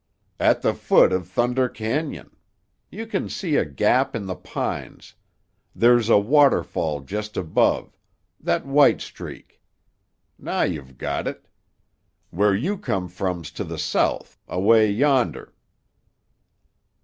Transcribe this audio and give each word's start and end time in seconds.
"At 0.39 0.63
the 0.63 0.73
foot 0.73 1.13
of 1.13 1.27
Thunder 1.29 1.69
Cañon. 1.69 2.31
You 2.89 3.05
can 3.05 3.29
see 3.29 3.55
a 3.55 3.65
gap 3.65 4.15
in 4.15 4.25
the 4.25 4.33
pines. 4.35 5.13
There's 5.75 6.09
a 6.09 6.17
waterfall 6.17 7.01
just 7.01 7.37
above 7.37 7.95
that 8.39 8.65
white 8.65 8.99
streak. 9.01 9.61
Now 10.39 10.63
you've 10.63 10.97
got 10.97 11.27
it. 11.27 11.47
Where 12.31 12.55
you 12.55 12.79
come 12.79 13.09
from 13.09 13.43
's 13.45 13.51
to 13.51 13.63
the 13.63 13.77
south, 13.77 14.39
away 14.47 14.89
yonder." 14.89 15.53